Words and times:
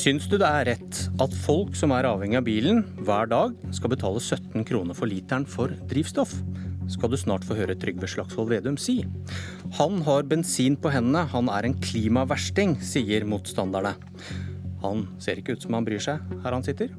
Syns 0.00 0.24
du 0.30 0.38
det 0.40 0.48
er 0.48 0.64
rett 0.64 0.98
at 1.20 1.34
folk 1.42 1.74
som 1.76 1.92
er 1.92 2.06
avhengig 2.08 2.38
av 2.38 2.44
bilen 2.46 2.78
hver 3.04 3.26
dag, 3.28 3.56
skal 3.76 3.90
betale 3.92 4.22
17 4.22 4.64
kroner 4.64 4.96
for 4.96 5.10
literen 5.10 5.44
for 5.44 5.74
drivstoff? 5.90 6.32
Skal 6.88 7.12
du 7.12 7.18
snart 7.20 7.44
få 7.44 7.58
høre 7.58 7.76
Trygve 7.76 8.08
Slagsvold 8.08 8.48
Vedum 8.54 8.78
si. 8.80 9.02
Han 9.76 10.00
har 10.06 10.24
bensin 10.30 10.78
på 10.80 10.92
hendene, 10.94 11.26
han 11.28 11.52
er 11.52 11.68
en 11.68 11.76
klimaversting, 11.84 12.78
sier 12.80 13.28
motstanderne. 13.28 13.92
Han 14.80 15.04
ser 15.20 15.42
ikke 15.42 15.58
ut 15.58 15.68
som 15.68 15.76
han 15.76 15.84
bryr 15.84 16.00
seg 16.00 16.24
her 16.46 16.56
han 16.56 16.64
sitter. 16.64 16.96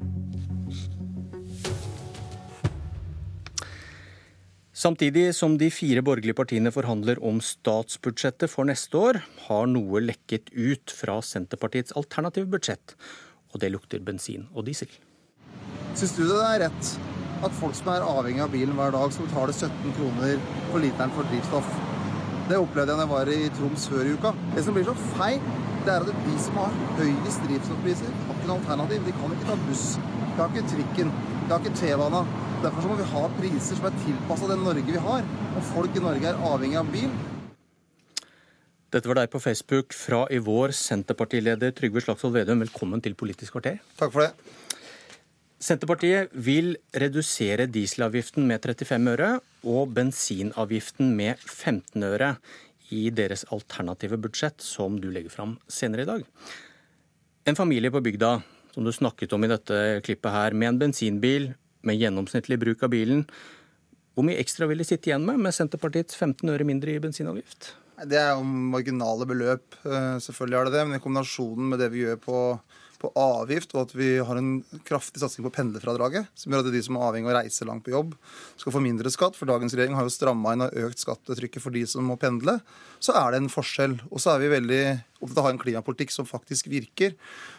Samtidig 4.82 5.28
som 5.36 5.52
de 5.60 5.68
fire 5.70 6.02
borgerlige 6.02 6.34
partiene 6.34 6.72
forhandler 6.74 7.20
om 7.22 7.36
statsbudsjettet 7.44 8.50
for 8.50 8.66
neste 8.66 8.98
år, 8.98 9.20
har 9.44 9.68
noe 9.70 10.00
lekket 10.02 10.50
ut 10.56 10.90
fra 10.90 11.20
Senterpartiets 11.22 11.94
alternative 12.00 12.50
budsjett. 12.50 12.96
Og 13.52 13.60
det 13.62 13.70
lukter 13.70 14.02
bensin 14.02 14.48
og 14.50 14.66
diesel. 14.66 14.90
Syns 15.94 16.16
du 16.16 16.24
det 16.24 16.40
er 16.48 16.64
rett 16.64 16.90
at 17.46 17.54
folk 17.60 17.76
som 17.78 17.92
er 17.92 18.06
avhengig 18.06 18.42
av 18.42 18.50
bilen 18.50 18.74
hver 18.74 18.94
dag, 18.96 19.14
skal 19.14 19.28
betale 19.28 19.54
17 19.54 19.94
kroner 20.00 20.42
for 20.72 20.82
literen 20.82 21.14
for 21.14 21.30
drivstoff? 21.30 21.74
Det 22.50 22.58
opplevde 22.58 22.96
jeg 22.96 22.98
da 22.98 23.04
jeg 23.06 23.12
var 23.12 23.30
i 23.30 23.40
Troms 23.58 23.88
før 23.92 24.08
i 24.08 24.16
uka. 24.16 24.32
Det 24.56 24.64
som 24.66 24.74
blir 24.74 24.88
så 24.88 24.96
feil, 25.12 25.50
det 25.86 25.94
er 25.94 26.08
at 26.08 26.24
de 26.26 26.38
som 26.42 26.58
har 26.58 26.80
høyest 26.98 27.46
drivstoffpriser, 27.46 28.16
har 28.26 28.34
ikke 28.34 28.50
noe 28.50 28.58
alternativ. 28.58 29.06
De 29.06 29.14
kan 29.20 29.36
ikke 29.36 29.52
ta 29.52 29.60
buss. 29.68 29.92
De 30.24 30.32
har 30.40 30.50
ikke 30.50 30.72
trikken. 30.74 31.14
De 31.44 31.52
har 31.52 31.62
ikke 31.62 31.78
T-bana. 31.78 32.24
Derfor 32.62 32.92
må 32.92 32.94
vi 32.94 33.04
ha 33.10 33.20
priser 33.40 33.74
som 33.74 33.88
er 33.88 33.94
tilpassa 34.04 34.46
det 34.46 34.56
Norge 34.60 34.84
vi 34.86 35.00
har. 35.02 35.24
Og 35.58 35.64
folk 35.72 35.96
i 35.98 36.02
Norge 36.02 36.28
er 36.30 36.36
avhengig 36.46 36.76
av 36.78 36.90
bil. 36.94 37.08
Dette 38.94 39.08
var 39.10 39.18
deg 39.18 39.30
på 39.32 39.40
Facebook 39.42 39.96
fra 39.98 40.20
i 40.30 40.38
vår, 40.38 40.70
Senterpartileder 40.78 41.72
Trygve 41.74 42.04
Slagsvold 42.04 42.36
Vedum. 42.36 42.60
Velkommen 42.62 43.02
til 43.02 43.16
Politisk 43.18 43.56
kvarter. 43.56 43.80
Takk 43.98 44.12
for 44.14 44.22
det. 44.22 44.52
Senterpartiet 45.58 46.30
vil 46.38 46.76
redusere 47.02 47.66
dieselavgiften 47.66 48.46
med 48.46 48.62
35 48.62 49.10
øre 49.16 49.30
og 49.66 49.96
bensinavgiften 49.96 51.10
med 51.18 51.42
15 51.42 52.06
øre 52.12 52.36
i 52.94 53.08
deres 53.10 53.42
alternative 53.50 54.20
budsjett, 54.22 54.62
som 54.62 55.00
du 55.02 55.08
legger 55.10 55.34
fram 55.34 55.56
senere 55.66 56.06
i 56.06 56.10
dag. 56.12 56.22
En 57.42 57.58
familie 57.58 57.90
på 57.90 58.04
bygda, 58.06 58.36
som 58.70 58.86
du 58.86 58.94
snakket 58.94 59.34
om 59.34 59.42
i 59.42 59.50
dette 59.50 59.82
klippet 60.06 60.30
her, 60.30 60.54
med 60.54 60.76
en 60.76 60.80
bensinbil 60.84 61.50
med 61.86 62.00
gjennomsnittlig 62.00 62.58
bruk 62.62 62.82
av 62.86 62.92
bilen. 62.94 63.26
Hvor 64.12 64.26
mye 64.28 64.40
ekstra 64.42 64.68
vil 64.68 64.82
de 64.82 64.86
sitte 64.88 65.08
igjen 65.08 65.24
med 65.24 65.40
med 65.40 65.56
Senterpartiets 65.56 66.18
15 66.18 66.50
øre 66.52 66.66
mindre 66.68 66.92
i 66.92 67.00
bensinavgift? 67.00 67.72
Det 68.08 68.18
er 68.18 68.32
jo 68.34 68.44
marginale 68.44 69.26
beløp, 69.28 69.76
eh, 69.86 70.18
selvfølgelig 70.20 70.58
er 70.58 70.64
det 70.68 70.72
det. 70.74 70.86
Men 70.86 70.98
i 70.98 71.02
kombinasjonen 71.02 71.68
med 71.70 71.78
det 71.80 71.88
vi 71.92 72.02
gjør 72.02 72.18
på, 72.20 72.38
på 72.98 73.10
avgift, 73.18 73.74
og 73.76 73.86
at 73.86 73.94
vi 73.94 74.08
har 74.18 74.38
en 74.38 74.50
kraftig 74.88 75.22
satsing 75.22 75.46
på 75.46 75.52
pendlerfradraget, 75.54 76.28
som 76.34 76.52
gjør 76.52 76.66
at 76.66 76.72
de 76.74 76.82
som 76.82 76.98
er 76.98 77.06
avhengig 77.06 77.30
av 77.30 77.34
å 77.34 77.38
reise 77.38 77.68
langt 77.68 77.86
på 77.86 77.94
jobb, 77.94 78.12
skal 78.58 78.74
få 78.74 78.82
mindre 78.82 79.12
skatt. 79.12 79.38
For 79.38 79.48
dagens 79.48 79.76
regjering 79.76 79.96
har 79.96 80.08
jo 80.08 80.12
stramma 80.12 80.56
inn 80.56 80.66
og 80.66 80.76
økt 80.88 81.04
skattetrykket 81.04 81.64
for 81.64 81.76
de 81.76 81.86
som 81.88 82.04
må 82.08 82.18
pendle. 82.20 82.58
Så 82.98 83.14
er 83.16 83.32
det 83.32 83.42
en 83.42 83.52
forskjell. 83.52 84.00
Og 84.10 84.22
så 84.22 84.34
er 84.34 84.42
vi 84.42 84.54
veldig 84.56 84.84
opptatt 85.22 85.38
av 85.38 85.44
å 85.44 85.48
ha 85.48 85.54
en 85.54 85.62
klimapolitikk 85.62 86.12
som 86.12 86.28
faktisk 86.28 86.72
virker. 86.72 87.14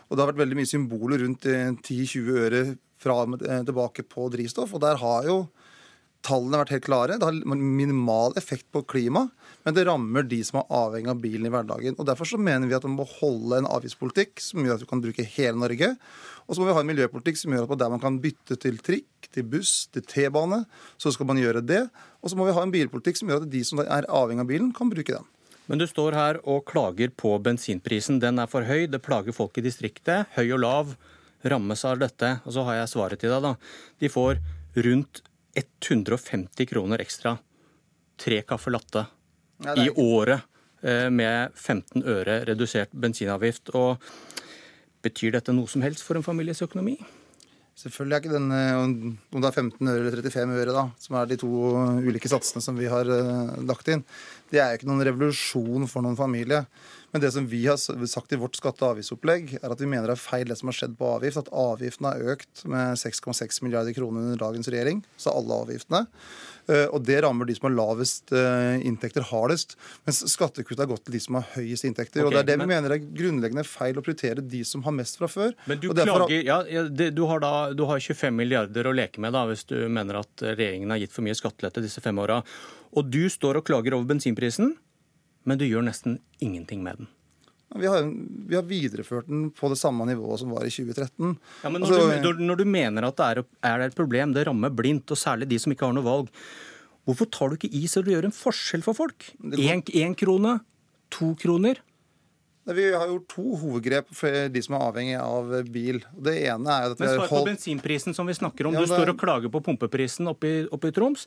Og 0.10 0.18
det 0.18 0.26
har 0.26 0.34
vært 0.34 0.44
veldig 0.44 0.60
mye 0.60 0.74
symboler 0.74 1.24
rundt 1.24 1.48
10-20 1.48 2.44
øre 2.44 2.66
fra 3.04 3.20
eh, 3.28 3.62
tilbake 3.68 4.08
på 4.09 4.30
drivstoff. 4.34 4.73
Og 4.73 4.84
der 4.84 5.00
har 5.02 5.30
jo 5.30 5.38
tallene 6.23 6.59
vært 6.62 6.73
helt 6.78 6.86
klare. 6.86 7.18
Det 7.20 7.28
har 7.28 7.56
minimal 7.59 8.36
effekt 8.40 8.70
på 8.73 8.84
klima, 8.88 9.26
men 9.66 9.76
det 9.76 9.86
rammer 9.88 10.26
de 10.28 10.40
som 10.48 10.62
er 10.62 10.70
avhengig 10.72 11.12
av 11.12 11.20
bilen 11.24 11.48
i 11.48 11.52
hverdagen. 11.52 11.98
Og 12.00 12.08
Derfor 12.08 12.30
så 12.30 12.40
mener 12.40 12.70
vi 12.70 12.78
at 12.78 12.86
man 12.88 12.96
må 13.02 13.08
holde 13.18 13.59
en 13.59 13.68
avgiftspolitikk 13.68 14.40
som 14.44 14.64
gjør 14.64 14.80
at 14.80 14.86
du 14.86 14.90
kan 14.90 15.04
bruke 15.04 15.28
hele 15.36 15.59
Norge. 15.59 15.94
Og 16.47 16.56
så 16.56 16.62
må 16.62 16.69
vi 16.69 16.78
ha 16.78 16.84
en 16.84 16.90
miljøpolitikk 16.91 17.40
som 17.40 17.56
gjør 17.56 17.68
at 17.68 17.84
der 17.84 17.91
man 17.91 18.03
kan 18.03 18.22
bytte 18.24 18.58
til 18.59 18.80
trikk, 18.84 19.30
til 19.34 19.47
buss, 19.50 19.88
til 19.91 20.06
T-bane, 20.08 20.64
så 21.02 21.12
skal 21.12 21.28
man 21.30 21.41
gjøre 21.41 21.64
det. 21.66 21.85
Og 22.24 22.31
så 22.31 22.40
må 22.40 22.47
vi 22.47 22.56
ha 22.56 22.64
en 22.64 22.74
bilpolitikk 22.74 23.20
som 23.20 23.31
gjør 23.31 23.44
at 23.44 23.53
de 23.53 23.64
som 23.68 23.84
er 23.84 24.08
avhengig 24.08 24.46
av 24.46 24.52
bilen, 24.52 24.74
kan 24.75 24.91
bruke 24.91 25.16
den. 25.16 25.28
Men 25.72 25.80
du 25.80 25.88
står 25.88 26.16
her 26.16 26.40
og 26.44 26.66
klager 26.68 27.12
på 27.16 27.38
bensinprisen. 27.44 28.20
Den 28.20 28.40
er 28.44 28.50
for 28.52 28.68
høy, 28.68 28.85
det 28.91 29.03
plager 29.03 29.35
folk 29.35 29.58
i 29.59 29.64
distriktet. 29.64 30.28
Høy 30.35 30.52
og 30.52 30.59
lav 30.64 30.96
rammes 31.44 31.86
av 31.86 32.00
dette. 32.02 32.36
Og 32.46 32.56
så 32.56 32.66
har 32.68 32.81
jeg 32.81 32.92
svaret 32.94 33.24
til 33.24 33.34
deg, 33.34 33.44
da. 33.46 33.54
De 34.00 34.12
får 34.12 34.42
rundt 34.88 35.24
150 35.56 36.70
kroner 36.70 37.04
ekstra. 37.04 37.38
Tre 38.20 38.42
caffè 38.48 38.74
latte 38.74 39.06
ja, 39.64 39.76
i 39.86 39.90
året 39.90 40.46
eh, 40.82 41.09
med 41.09 41.53
15 41.56 42.03
øre 42.03 42.40
redusert 42.50 42.94
bensinavgift. 42.94 43.74
Og 43.78 44.02
betyr 45.03 45.36
dette 45.38 45.56
noe 45.56 45.70
som 45.70 45.84
helst 45.86 46.06
for 46.06 46.20
en 46.20 46.26
families 46.26 46.64
økonomi? 46.66 46.98
Selvfølgelig 47.74 48.16
er 48.16 48.22
ikke 48.22 48.36
den, 48.36 48.52
eh, 48.53 49.18
om 49.34 49.42
det 49.42 49.50
er 49.50 49.56
15 49.64 49.88
øre 49.90 50.02
eller 50.06 50.22
35 50.22 50.59
øre, 50.62 50.74
da, 50.76 50.84
som 51.02 51.18
er 51.18 51.30
de 51.32 51.38
to 51.42 51.50
ulike 52.06 52.30
satsene 52.30 52.62
som 52.62 52.78
vi 52.78 52.90
har 52.92 53.09
eh, 53.09 53.56
lagt 53.66 53.90
inn, 53.90 54.03
det 54.53 54.62
er 54.62 54.74
jo 54.74 54.81
ikke 54.81 54.91
noen 54.91 55.08
revolusjon 55.08 55.90
for 55.90 56.06
noen 56.06 56.19
familie. 56.19 56.64
Men 57.14 57.22
det 57.22 57.30
som 57.36 57.46
vi 57.46 57.62
har 57.68 57.78
sagt 57.78 58.34
i 58.34 58.38
vårt 58.41 58.58
skatte- 58.58 58.81
og 58.86 58.96
avgiftsopplegg, 58.96 59.59
er 59.59 59.74
at 59.74 59.81
vi 59.81 59.90
mener 59.90 60.09
det 60.09 60.16
er 60.16 60.22
feil 60.22 60.50
det 60.50 60.58
som 60.58 60.72
har 60.72 60.78
skjedd 60.78 60.96
på 60.97 61.12
avgift. 61.16 61.38
At 61.44 61.52
avgiftene 61.53 62.09
har 62.09 62.34
økt 62.34 62.64
med 62.69 62.97
6,6 62.97 63.62
milliarder 63.66 63.94
kroner 63.94 64.25
under 64.25 64.41
dagens 64.41 64.69
regjering. 64.74 65.03
Så 65.22 65.34
alle 65.34 65.59
avgiftene. 65.66 66.08
Eh, 66.69 66.88
og 66.90 67.03
det 67.06 67.19
rammer 67.25 67.46
de 67.46 67.53
som 67.58 67.68
har 67.68 67.75
lavest 67.75 68.34
eh, 68.34 68.81
inntekter, 68.88 69.25
hardest. 69.30 69.78
Mens 70.08 70.24
skattekutt 70.31 70.81
har 70.81 70.90
gått 70.90 71.06
til 71.06 71.18
de 71.18 71.22
som 71.22 71.38
har 71.38 71.50
høyest 71.53 71.85
inntekter. 71.90 72.24
Okay, 72.24 72.30
og 72.30 72.34
det 72.34 72.44
er 72.44 72.50
det 72.50 72.59
men... 72.62 72.70
vi 72.70 72.75
mener 72.78 72.97
er 72.97 73.08
grunnleggende 73.22 73.66
feil 73.68 74.00
å 74.00 74.06
prioritere 74.06 74.46
de 74.53 74.66
som 74.66 74.85
har 74.85 74.97
mest 74.97 75.22
fra 75.22 75.30
før. 75.30 75.53
Men 75.70 75.81
du 75.81 75.91
derfor... 75.91 76.25
klager, 76.25 76.46
ja, 76.50 76.85
det, 76.90 77.12
du, 77.18 77.25
har 77.30 77.44
da, 77.46 77.56
du 77.78 77.85
har 77.90 78.02
25 78.02 78.34
milliarder 78.41 78.90
å 78.90 78.96
leke 78.96 79.22
med 79.22 79.38
da, 79.38 79.46
hvis 79.50 79.68
du 79.70 79.78
mener 79.85 80.24
at 80.24 80.46
regjeringen 80.53 80.94
har 80.94 81.03
gitt 81.03 81.14
for 81.14 81.25
mye 81.25 81.38
skattelette 81.38 81.85
disse 81.85 82.02
fem 82.02 82.22
åra. 82.25 82.41
Og 82.94 83.09
du 83.09 83.26
står 83.31 83.59
og 83.59 83.68
klager 83.68 83.96
over 83.98 84.09
bensinprisen 84.14 84.76
men 85.48 85.59
du 85.59 85.68
gjør 85.68 85.86
nesten 85.86 86.18
ingenting 86.44 86.84
med 86.86 87.04
den. 87.04 87.12
Vi 87.74 87.88
har, 87.90 88.06
vi 88.06 88.54
har, 88.54 88.66
videreført 88.70 89.30
den 89.31 89.48
på 89.58 89.70
det 89.72 89.80
samme 89.81 90.06
nivået 90.06 90.44
som 90.44 90.52
var 90.54 90.66
i 90.68 90.70
2013. 90.70 91.32
Ja, 91.64 91.72
men 91.74 91.82
når, 91.82 91.96
altså, 91.96 92.20
du, 92.22 92.44
når 92.46 92.59
du, 92.59 92.68
mener 92.70 93.08
at 93.08 93.18
det 93.18 93.30
er, 93.32 93.42
er 93.66 93.80
det 93.82 93.88
et 93.90 93.98
problem, 93.98 94.36
det 94.36 94.46
rammer 94.46 94.70
blindt, 94.70 95.09
og 95.09 95.18
særlig 95.18 95.50
de 95.50 95.58
som 95.62 95.74
ikke 95.74 95.90
har 95.90 95.96
noe 95.98 96.06
valg, 96.06 96.30
hvorfor 97.09 97.32
tar 97.34 97.50
du 97.50 97.58
ikke 97.58 97.72
i 97.74 97.88
så 97.90 98.06
du 98.06 98.14
gjør 98.14 98.30
en 98.30 98.36
forskjell 98.36 98.86
for 98.86 98.98
folk? 98.98 99.32
Én 99.42 100.16
krone? 100.20 100.59
To 101.18 101.34
kroner? 101.38 101.82
Vi 102.64 102.86
har 102.94 103.09
gjort 103.09 103.26
to 103.34 103.58
hovedgrep 103.59 104.14
for 104.16 104.46
de 104.53 104.62
som 104.64 104.78
er 104.78 104.86
avhengig 104.86 105.18
av 105.20 105.50
bil. 105.74 106.00
Det 106.14 106.38
ene 106.46 106.78
er 106.78 106.94
at 106.94 107.02
Men 107.02 107.09
Svar 107.09 107.26
på 107.26 107.40
holdt... 107.40 107.50
bensinprisen 107.52 108.16
som 108.16 108.30
vi 108.30 108.38
snakker 108.38 108.70
om. 108.70 108.78
Ja, 108.78 108.86
du 108.86 108.94
står 108.94 109.12
og 109.12 109.20
klager 109.20 109.52
på 109.52 109.59
pumpeprisen 109.66 110.30
oppe 110.32 110.48
i, 110.48 110.62
oppe 110.72 110.94
i 110.94 110.96
Troms 110.96 111.26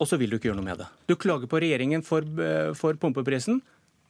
og 0.00 0.08
så 0.08 0.16
vil 0.20 0.32
du 0.32 0.38
ikke 0.38 0.48
gjøre 0.48 0.58
noe 0.58 0.70
med 0.70 0.80
det. 0.80 0.88
Du 1.10 1.14
klager 1.20 1.50
på 1.50 1.60
regjeringen 1.60 2.02
for, 2.04 2.24
eh, 2.24 2.72
for 2.74 2.96
pumpeprisen, 2.96 3.60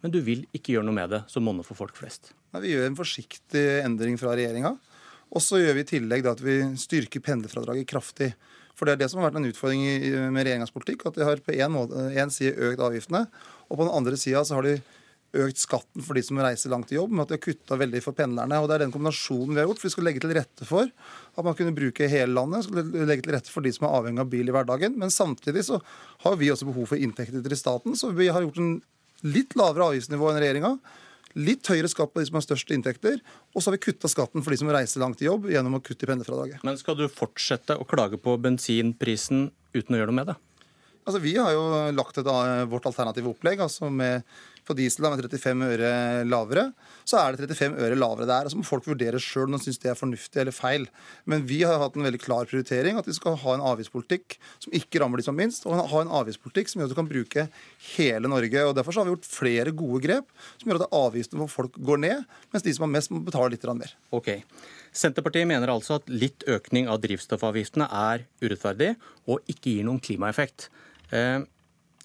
men 0.01 0.12
du 0.15 0.21
vil 0.25 0.47
ikke 0.55 0.77
gjøre 0.77 0.87
noe 0.87 0.97
med 0.97 1.11
det 1.11 1.25
som 1.28 1.43
monner 1.45 1.67
for 1.67 1.75
folk 1.75 1.99
flest. 1.99 2.33
Nei, 2.55 2.62
vi 2.62 2.73
gjør 2.75 2.87
en 2.87 2.97
forsiktig 2.99 3.65
endring 3.84 4.17
fra 4.19 4.37
regjeringa. 4.39 4.78
Og 5.31 5.43
så 5.43 5.61
gjør 5.61 5.77
vi 5.77 5.84
i 5.84 5.91
tillegg 5.91 6.27
at 6.27 6.41
vi 6.43 6.56
styrker 6.81 7.23
pendlerfradraget 7.23 7.87
kraftig. 7.91 8.33
For 8.75 8.87
det 8.87 8.95
er 8.95 9.03
det 9.03 9.11
som 9.11 9.21
har 9.21 9.31
vært 9.31 9.43
en 9.43 9.51
utfordring 9.51 9.83
med 10.33 10.47
regjeringas 10.47 10.73
politikk. 10.73 11.05
At 11.06 11.19
de 11.19 11.27
har 11.27 11.37
på 11.37 11.55
én 11.55 12.33
side 12.33 12.57
økt 12.57 12.81
avgiftene, 12.81 13.27
og 13.69 13.77
på 13.77 13.84
den 13.84 13.95
andre 13.95 14.17
sida 14.17 14.43
så 14.43 14.57
har 14.59 14.67
de 14.67 14.81
økt 15.31 15.61
skatten 15.63 16.03
for 16.03 16.19
de 16.19 16.23
som 16.27 16.39
reiser 16.43 16.73
langt 16.73 16.89
til 16.91 16.99
jobb, 16.99 17.13
med 17.15 17.25
at 17.25 17.33
de 17.33 17.37
har 17.39 17.45
kutta 17.45 17.79
veldig 17.79 18.03
for 18.03 18.17
pendlerne. 18.19 18.59
Og 18.59 18.69
Det 18.69 18.77
er 18.77 18.85
den 18.85 18.95
kombinasjonen 18.95 19.55
vi 19.55 19.61
har 19.61 19.69
gjort. 19.69 19.79
for 19.79 19.89
Vi 19.89 19.95
skal 19.95 20.05
legge 20.05 20.21
til 20.21 20.35
rette 20.35 20.67
for 20.67 20.87
at 20.91 21.45
man 21.45 21.55
kunne 21.55 21.75
bruke 21.75 22.09
hele 22.11 22.35
landet. 22.35 22.65
Skal 22.65 23.07
legge 23.07 23.23
til 23.23 23.35
rette 23.35 23.51
for 23.51 23.63
de 23.63 23.73
som 23.73 23.87
er 23.87 23.95
avhengig 23.95 24.21
av 24.21 24.31
bil 24.31 24.49
i 24.49 24.55
hverdagen. 24.55 24.97
Men 24.99 25.11
samtidig 25.11 25.65
så 25.65 25.81
har 26.25 26.37
vi 26.37 26.51
også 26.51 26.67
behov 26.67 26.91
for 26.91 26.99
inntekter 26.99 27.43
til 27.43 27.57
staten, 27.57 27.95
så 27.95 28.10
vi 28.10 28.28
har 28.28 28.43
gjort 28.43 28.59
en 28.59 28.83
litt 29.22 29.54
lavere 29.54 29.93
avgiftsnivå 29.93 30.33
enn 30.33 30.43
regjeringa. 30.43 30.75
Litt 31.39 31.69
høyere 31.71 31.87
skatt 31.87 32.10
på 32.10 32.19
de 32.19 32.27
som 32.27 32.41
har 32.41 32.43
største 32.43 32.75
inntekter. 32.75 33.21
Og 33.54 33.63
så 33.63 33.71
har 33.71 33.78
vi 33.78 33.87
kutta 33.87 34.10
skatten 34.10 34.43
for 34.43 34.51
de 34.51 34.59
som 34.59 34.71
reiser 34.72 34.99
langt 34.99 35.21
til 35.21 35.31
jobb 35.31 35.47
gjennom 35.53 35.78
å 35.78 35.83
kutte 35.84 36.07
i 36.07 36.10
pendlerfradraget. 36.10 36.65
Men 36.66 36.78
skal 36.81 36.99
du 36.99 37.07
fortsette 37.07 37.78
å 37.78 37.87
klage 37.87 38.19
på 38.19 38.34
bensinprisen 38.43 39.53
uten 39.77 39.95
å 39.95 40.01
gjøre 40.01 40.10
noe 40.10 40.19
med 40.25 40.33
det? 40.33 40.41
Altså, 41.07 41.21
Vi 41.22 41.37
har 41.37 41.53
jo 41.54 41.63
lagt 41.97 42.19
et, 42.19 42.28
vårt 42.71 42.87
alternative 42.87 43.31
opplegg 43.31 43.63
altså 43.63 43.91
med 43.91 44.22
på 44.71 44.77
diesel 44.78 45.05
med 45.05 45.21
35 45.27 45.67
øre 45.67 45.91
lavere, 46.28 46.69
så 47.09 47.19
er 47.19 47.34
det 47.34 47.51
35 47.51 47.77
øre 47.83 47.99
lavere 47.99 48.28
der. 48.31 48.51
Så 48.51 48.59
må 48.59 48.67
folk 48.67 48.87
vurdere 48.87 49.21
sjøl 49.22 49.49
om 49.49 49.57
de 49.57 49.63
syns 49.65 49.81
det 49.83 49.91
er 49.93 49.99
fornuftig 49.99 50.43
eller 50.43 50.55
feil. 50.55 50.87
Men 51.31 51.45
vi 51.49 51.61
har 51.67 51.81
hatt 51.83 51.99
en 51.99 52.07
veldig 52.07 52.22
klar 52.22 52.49
prioritering, 52.51 52.99
at 53.01 53.09
vi 53.09 53.17
skal 53.17 53.39
ha 53.43 53.57
en 53.57 53.65
avgiftspolitikk 53.72 54.39
som 54.63 54.77
ikke 54.77 55.03
rammer 55.03 55.21
de 55.21 55.27
som 55.27 55.37
minst, 55.37 55.67
og 55.67 55.78
ha 55.81 56.03
en 56.05 56.13
avgiftspolitikk 56.21 56.71
som 56.71 56.83
gjør 56.83 56.91
at 56.91 56.95
du 56.95 56.99
kan 57.01 57.11
bruke 57.11 57.47
hele 57.97 58.31
Norge. 58.31 58.67
og 58.67 58.75
Derfor 58.78 59.01
har 59.01 59.09
vi 59.09 59.15
gjort 59.17 59.31
flere 59.31 59.75
gode 59.77 60.03
grep 60.07 60.31
som 60.61 60.71
gjør 60.71 60.84
at 60.84 60.99
avgiftene 61.01 61.45
for 61.45 61.57
folk 61.61 61.81
går 61.91 62.05
ned, 62.07 62.28
mens 62.55 62.66
de 62.66 62.77
som 62.77 62.87
har 62.87 62.95
mest, 62.95 63.11
må 63.11 63.23
betale 63.27 63.55
litt 63.55 63.66
mer. 63.71 63.97
Okay. 64.15 64.45
Senterpartiet 64.93 65.47
mener 65.47 65.71
altså 65.71 66.01
at 66.01 66.09
litt 66.11 66.45
økning 66.51 66.89
av 66.91 67.01
drivstoffavgiftene 67.03 67.87
er 67.87 68.27
urettferdig 68.43 68.95
og 69.31 69.43
ikke 69.51 69.77
gir 69.77 69.87
noen 69.87 70.03
klimaeffekt. 70.03 70.69
Eh, 71.15 71.43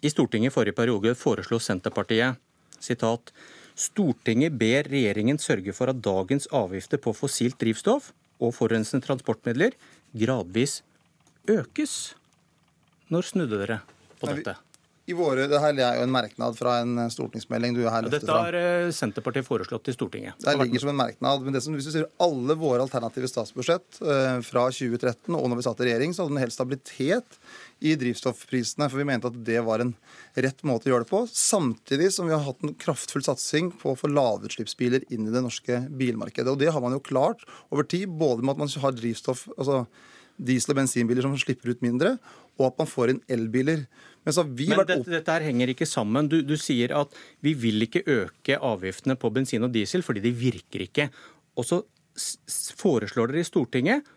I 0.05 0.11
Stortinget 0.11 0.51
i 0.51 0.53
forrige 0.53 0.77
periode 0.77 1.15
foreslo 1.17 1.59
Senterpartiet 1.61 2.41
sitat, 2.83 3.31
Stortinget 3.75 4.55
ber 4.55 4.87
regjeringen 4.87 5.39
sørge 5.41 5.73
for 5.75 5.91
at 5.91 5.99
dagens 6.03 6.47
avgifter 6.55 7.01
på 7.01 7.11
fossilt 7.15 7.57
drivstoff 7.59 8.13
og 8.39 8.53
forurensende 8.55 9.03
transportmidler 9.03 9.75
gradvis 10.15 10.79
økes. 11.51 12.15
Når 13.11 13.27
snudde 13.31 13.59
dere 13.59 13.81
på 14.19 14.31
dette? 14.31 14.55
I 15.05 15.13
våre, 15.13 15.43
det 15.45 15.59
her 15.61 15.77
er 15.77 15.99
jo 15.99 16.05
en 16.07 16.13
merknad 16.13 16.55
fra 16.57 16.79
en 16.81 16.97
stortingsmelding 17.13 17.75
du 17.77 17.83
her 17.83 18.07
løfter 18.07 18.23
Dette 18.23 18.37
har 18.37 18.55
eh, 18.57 18.87
Senterpartiet 18.95 19.45
foreslått 19.45 19.91
i 19.91 19.93
Stortinget. 19.93 20.39
Det 20.41 20.55
ligger 20.57 20.81
som 20.81 20.89
en 20.95 20.97
merknad. 20.97 21.43
men 21.45 21.53
det 21.53 21.61
som, 21.61 21.75
hvis 21.77 21.85
du 21.85 21.93
ser 21.93 22.07
Alle 22.21 22.55
våre 22.57 22.81
alternative 22.81 23.29
statsbudsjett 23.29 23.99
eh, 24.01 24.39
fra 24.47 24.63
2013 24.73 25.29
og 25.37 25.45
når 25.45 25.59
vi 25.59 25.65
satt 25.67 25.83
i 25.83 25.87
regjering, 25.91 26.15
så 26.15 26.25
hadde 26.25 26.33
den 26.33 26.41
helt 26.41 26.55
stabilitet 26.55 27.37
i 27.85 27.93
drivstoffprisene. 28.01 28.87
For 28.89 29.03
vi 29.03 29.05
mente 29.11 29.29
at 29.29 29.37
det 29.45 29.61
var 29.67 29.83
en 29.83 29.93
rett 30.41 30.65
måte 30.65 30.89
å 30.89 30.95
gjøre 30.95 31.05
det 31.05 31.11
på. 31.11 31.21
Samtidig 31.29 32.09
som 32.15 32.25
vi 32.25 32.33
har 32.33 32.41
hatt 32.47 32.65
en 32.65 32.73
kraftfull 32.81 33.27
satsing 33.27 33.69
på 33.77 33.93
å 33.93 33.99
få 33.99 34.09
lavutslippsbiler 34.09 35.05
inn 35.13 35.29
i 35.29 35.35
det 35.35 35.45
norske 35.45 35.83
bilmarkedet. 36.01 36.49
Og 36.49 36.57
det 36.63 36.73
har 36.73 36.81
man 36.81 36.97
jo 36.97 37.05
klart 37.05 37.45
over 37.69 37.85
tid, 37.85 38.09
både 38.09 38.41
med 38.41 38.55
at 38.55 38.65
man 38.65 38.75
har 38.87 38.97
drivstoff, 38.97 39.45
altså 39.53 39.83
diesel- 40.37 40.73
og 40.73 40.81
bensinbiler 40.81 41.25
som 41.25 41.35
slipper 41.39 41.73
ut 41.73 41.81
mindre, 41.85 42.17
og 42.59 42.67
at 42.71 42.77
man 42.81 42.89
får 42.89 43.13
inn 43.13 43.21
elbiler. 43.31 43.85
Men, 44.25 44.33
Men 44.33 44.81
dette, 44.87 45.05
dette, 45.05 45.31
her 45.31 45.45
henger 45.45 45.69
ikke 45.69 45.85
sammen. 45.85 46.27
Du, 46.27 46.39
du, 46.41 46.55
sier 46.57 46.95
at 46.97 47.13
vi 47.45 47.53
vil 47.53 47.85
ikke 47.85 48.01
øke 48.09 48.57
avgiftene 48.57 49.15
på 49.21 49.29
bensin 49.29 49.63
og 49.67 49.73
diesel 49.75 50.01
fordi 50.01 50.23
de 50.23 50.31
virker 50.33 50.87
ikke. 50.87 51.09
Og 51.55 51.67
så 51.67 51.83
foreslår 52.79 53.31
dere 53.31 53.43
i 53.43 53.47
Stortinget 53.47 54.07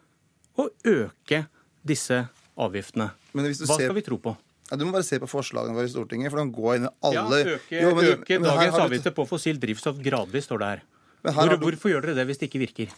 å 0.58 0.68
øke 0.88 1.44
disse 1.86 2.22
avgiftene. 2.58 3.10
Hva 3.34 3.76
skal 3.76 3.96
vi 3.98 4.06
tro 4.06 4.18
på? 4.22 4.34
Ja, 4.68 4.76
du 4.76 4.84
må 4.84 4.92
bare 4.92 5.06
se 5.06 5.16
på 5.20 5.28
forslagene 5.28 5.76
våre 5.76 5.88
i 5.88 5.92
Stortinget. 5.92 6.32
for 6.32 6.40
de 6.40 6.52
går 6.52 6.78
inn 6.78 6.88
i 6.88 6.94
alle... 7.08 7.38
Ja, 7.40 7.54
Øke, 7.56 7.76
jo, 7.82 7.92
men, 7.96 8.10
øke 8.16 8.40
men 8.40 8.48
dagens 8.50 8.80
avgifter 8.84 9.14
på 9.16 9.24
fossilt 9.28 9.62
drivstoff 9.62 10.00
gradvis, 10.04 10.48
står 10.48 10.60
det 10.60 10.72
her. 10.72 10.82
her 11.28 11.38
Hvor, 11.38 11.56
hvorfor 11.62 11.92
gjør 11.92 12.04
dere 12.04 12.18
det 12.18 12.26
hvis 12.28 12.40
det 12.42 12.50
ikke 12.50 12.64
virker? 12.66 12.92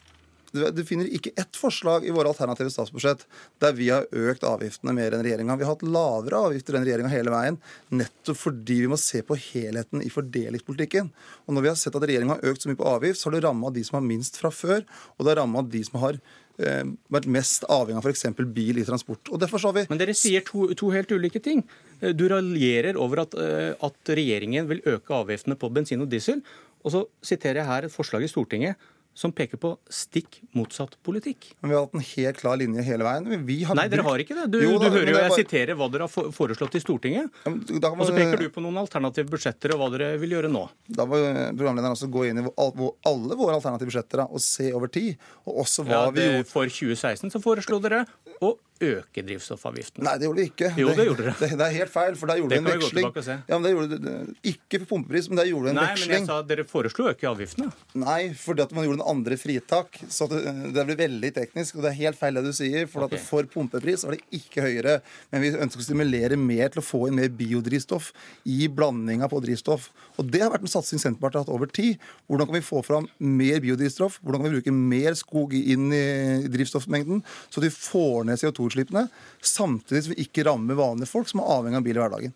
Du 0.50 0.82
finner 0.86 1.06
ikke 1.06 1.30
ett 1.38 1.54
forslag 1.54 2.02
i 2.06 2.10
våre 2.14 2.32
alternative 2.32 2.72
statsbudsjett 2.74 3.22
der 3.62 3.74
vi 3.76 3.86
har 3.92 4.08
økt 4.10 4.42
avgiftene 4.46 4.94
mer 4.96 5.14
enn 5.14 5.22
regjeringa. 5.22 5.54
Vi 5.60 5.66
har 5.66 5.76
hatt 5.76 5.84
lavere 5.86 6.40
avgifter 6.48 6.74
enn 6.74 6.86
regjeringa 6.86 7.12
hele 7.12 7.30
veien, 7.30 7.58
nettopp 7.94 8.40
fordi 8.40 8.80
vi 8.82 8.90
må 8.90 8.98
se 8.98 9.22
på 9.26 9.38
helheten 9.38 10.02
i 10.02 10.10
fordelingspolitikken. 10.10 11.12
Og 11.46 11.54
når 11.54 11.66
vi 11.66 11.70
har 11.70 11.78
sett 11.78 11.94
at 11.94 12.06
regjeringa 12.10 12.36
har 12.36 12.50
økt 12.50 12.66
så 12.66 12.70
mye 12.70 12.80
på 12.80 12.88
avgift, 12.90 13.20
så 13.20 13.30
har 13.30 13.38
det 13.38 13.44
ramma 13.46 13.70
de 13.74 13.86
som 13.86 14.00
har 14.00 14.06
minst 14.08 14.40
fra 14.42 14.50
før, 14.54 14.82
og 15.16 15.22
det 15.22 15.34
har 15.34 15.42
ramma 15.44 15.62
de 15.70 15.86
som 15.86 16.02
har 16.02 16.18
eh, 16.18 16.84
vært 17.14 17.30
mest 17.38 17.66
avhengig 17.70 18.02
av 18.02 18.10
f.eks. 18.10 18.26
bil 18.58 18.82
i 18.82 18.86
transport. 18.90 19.30
Og 19.30 19.42
derfor 19.42 19.62
så 19.62 19.70
har 19.70 19.78
vi... 19.78 19.88
Men 19.92 20.02
dere 20.02 20.18
sier 20.18 20.42
to, 20.46 20.66
to 20.74 20.90
helt 20.94 21.14
ulike 21.14 21.42
ting. 21.44 21.62
Eh, 22.00 22.10
du 22.10 22.26
raljerer 22.32 22.98
over 22.98 23.22
at, 23.28 23.38
eh, 23.38 23.70
at 23.78 24.16
regjeringen 24.18 24.66
vil 24.70 24.82
øke 24.96 25.14
avgiftene 25.22 25.58
på 25.60 25.70
bensin 25.78 26.02
og 26.02 26.10
diesel. 26.10 26.42
Og 26.82 26.94
så 26.96 27.06
siterer 27.22 27.62
jeg 27.62 27.70
her 27.70 27.86
et 27.86 27.94
forslag 27.94 28.26
i 28.26 28.32
Stortinget 28.32 28.90
som 29.14 29.32
peker 29.34 29.58
på 29.60 29.72
stikk 29.92 30.40
motsatt 30.56 30.94
politikk. 31.06 31.50
Men 31.60 31.70
Vi 31.70 31.76
har 31.76 31.84
hatt 31.84 31.96
en 31.98 32.04
helt 32.06 32.38
klar 32.40 32.58
linje 32.60 32.84
hele 32.86 33.04
veien. 33.04 33.26
Nei, 33.26 33.86
dere 33.92 34.04
har 34.06 34.22
ikke 34.22 34.36
det. 34.38 34.46
Du, 34.54 34.58
jo, 34.62 34.76
da, 34.78 34.86
du 34.88 34.96
hører 34.96 35.12
jo 35.12 35.16
jeg 35.18 35.32
bare... 35.32 35.40
siterer 35.42 35.78
hva 35.78 35.90
dere 35.92 36.06
har 36.06 36.32
foreslått 36.36 36.78
i 36.78 36.82
Stortinget. 36.82 37.42
Ja, 37.44 37.52
man... 37.52 37.98
Og 37.98 38.08
så 38.08 38.16
peker 38.16 38.40
du 38.40 38.48
på 38.54 38.64
noen 38.64 38.80
alternative 38.80 39.28
budsjetter 39.32 39.74
og 39.74 39.82
hva 39.82 39.90
dere 39.96 40.14
vil 40.22 40.36
gjøre 40.38 40.52
nå. 40.52 40.64
Da 40.88 41.06
må 41.10 41.20
programlederen 41.20 41.96
også 41.96 42.10
gå 42.12 42.28
inn 42.30 42.42
i 42.42 42.46
alle 42.46 43.38
våre 43.40 43.58
alternative 43.58 43.90
budsjetter 43.90 44.24
og 44.28 44.40
se 44.44 44.70
over 44.76 44.92
tid. 44.92 45.20
Og 45.46 45.62
også 45.66 45.84
hva 45.88 45.96
ja, 45.96 46.02
det, 46.08 46.16
vi 46.16 46.28
gjorde. 46.30 46.50
For 46.54 46.74
2016 46.80 47.34
så 47.34 47.42
foreslo 47.42 47.82
dere 47.82 48.04
å 48.40 48.54
øke 48.80 49.22
drivstoffavgiften. 49.26 50.04
Nei, 50.06 50.14
det 50.20 50.26
gjorde 50.28 50.40
vi 50.40 50.46
ikke. 50.50 50.70
Jo, 50.80 50.88
det, 50.90 50.96
det 50.98 51.06
gjorde 51.08 51.24
dere. 51.26 51.34
Det, 51.40 51.48
det, 51.56 51.66
er 51.66 51.76
helt 51.80 51.92
feil, 51.92 52.16
for 52.18 52.30
der 52.30 52.40
gjorde 52.40 52.56
vi 52.56 52.60
en 52.60 52.68
veksling. 52.68 53.06
Ja, 53.48 53.58
men 53.58 53.64
det 53.64 53.72
gjorde, 53.72 54.12
ikke 54.50 54.80
for 54.82 54.90
pumpepris, 54.94 55.28
men 55.30 55.40
der 55.40 55.48
gjorde 55.50 55.66
vi 55.68 55.72
en 55.72 55.78
Nei, 55.80 55.86
veksling. 55.90 56.10
Nei, 56.10 56.20
men 56.20 56.26
jeg 56.26 56.30
sa 56.30 56.48
dere 56.50 56.64
foreslo 56.68 57.06
å 57.06 57.12
øke 57.14 57.28
avgiftene. 57.30 57.70
Nei, 58.02 58.20
fordi 58.40 58.64
at 58.64 58.74
man 58.76 58.86
gjorde 58.86 59.00
en 59.00 59.12
andre 59.14 59.38
fritak. 59.40 60.00
Så 60.12 60.28
det, 60.30 60.40
det 60.76 60.86
blir 60.88 61.00
veldig 61.00 61.32
teknisk, 61.36 61.78
og 61.78 61.86
det 61.86 61.92
er 61.92 61.98
helt 62.00 62.20
feil 62.20 62.40
det 62.40 62.44
du 62.46 62.52
sier. 62.56 62.88
For 62.90 63.06
okay. 63.06 63.22
for 63.24 63.48
pumpepris 63.52 64.06
var 64.06 64.16
det 64.16 64.40
ikke 64.40 64.66
høyere. 64.66 64.98
Men 65.32 65.44
vi 65.44 65.52
ønsker 65.56 65.84
å 65.84 65.88
stimulere 65.88 66.40
mer 66.40 66.72
til 66.72 66.82
å 66.82 66.86
få 66.86 67.04
inn 67.08 67.18
mer 67.20 67.32
biodrivstoff 67.40 68.12
i 68.48 68.68
blandinga 68.72 69.28
på 69.30 69.42
drivstoff. 69.44 69.90
Og 70.20 70.28
det 70.32 70.42
har 70.44 70.52
vært 70.52 70.66
en 70.66 70.74
satsing 70.74 71.00
Senterpartiet 71.00 71.40
har 71.40 71.46
hatt 71.46 71.54
over 71.54 71.70
tid. 71.72 72.00
Hvordan 72.28 72.50
kan 72.50 72.58
vi 72.58 72.64
få 72.64 72.82
fram 72.86 73.08
mer 73.18 73.60
biodrivstoff? 73.64 74.20
Hvordan 74.24 74.44
kan 74.44 74.50
vi 74.50 74.60
bruke 74.60 74.76
mer 74.76 75.16
skog 75.18 75.54
inn 75.56 75.90
i 75.94 76.04
drivstoffmengden, 76.50 77.22
så 77.50 77.62
de 77.62 77.70
får 77.72 78.26
ned 78.28 78.40
CO2-utslippene? 78.70 79.08
samtidig 79.40 80.04
som 80.04 80.14
vi 80.14 80.24
ikke 80.24 80.44
rammer 80.44 80.78
vanlige 80.78 81.08
folk 81.08 81.28
som 81.28 81.40
er 81.40 81.50
avhengig 81.50 81.80
av 81.80 81.84
bil 81.84 81.96
i 81.98 82.02
hverdagen. 82.02 82.32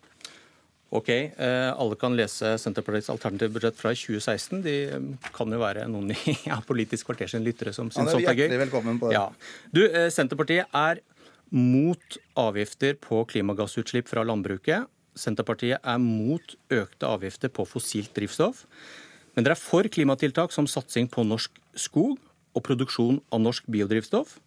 Ok, 0.95 1.09
eh, 1.09 1.71
Alle 1.75 1.95
kan 1.95 2.15
lese 2.15 2.57
Senterpartiets 2.61 3.09
alternative 3.09 3.51
budsjett 3.51 3.75
fra 3.75 3.91
2016. 3.91 4.61
De 4.63 4.75
eh, 4.85 5.29
kan 5.33 5.51
jo 5.51 5.59
være 5.59 5.87
noen 5.91 6.13
i 6.13 6.35
ja, 6.49 6.61
Politisk 6.65 7.09
kvarter 7.09 7.27
sin 7.27 7.43
lyttere 7.43 7.73
som 7.73 7.89
syns 7.91 8.13
sånt 8.13 8.25
er 8.25 8.37
gøy. 8.37 8.49
Velkommen 8.65 8.99
på 9.01 9.09
det. 9.09 9.17
Ja. 9.17 9.29
Du, 9.73 9.83
eh, 9.85 10.09
Senterpartiet 10.13 10.71
er 10.71 11.01
mot 11.51 12.19
avgifter 12.39 12.95
på 13.01 13.23
klimagassutslipp 13.29 14.07
fra 14.09 14.23
landbruket. 14.25 14.87
Senterpartiet 15.15 15.83
er 15.83 15.99
mot 16.01 16.55
økte 16.73 17.09
avgifter 17.09 17.51
på 17.53 17.67
fossilt 17.69 18.13
drivstoff. 18.15 18.63
Men 19.35 19.43
dere 19.43 19.57
er 19.57 19.59
for 19.59 19.87
klimatiltak 19.91 20.53
som 20.55 20.67
satsing 20.69 21.09
på 21.11 21.25
norsk 21.27 21.59
skog 21.75 22.15
og 22.55 22.63
produksjon 22.63 23.19
av 23.35 23.43
norsk 23.43 23.67
biodrivstoff. 23.67 24.37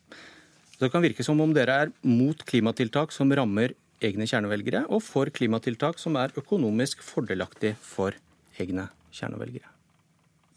Det 0.79 0.93
kan 0.93 1.03
virke 1.03 1.25
som 1.27 1.41
om 1.43 1.53
dere 1.55 1.75
er 1.85 1.91
mot 2.07 2.39
klimatiltak 2.47 3.11
som 3.15 3.33
rammer 3.35 3.75
egne 4.05 4.29
kjernevelgere, 4.31 4.85
og 4.95 5.03
for 5.03 5.31
klimatiltak 5.35 5.99
som 5.99 6.15
er 6.21 6.35
økonomisk 6.39 7.03
fordelaktig 7.03 7.75
for 7.83 8.15
egne 8.63 8.87
kjernevelgere. 9.11 9.67